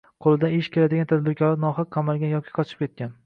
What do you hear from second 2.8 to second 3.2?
ketgan”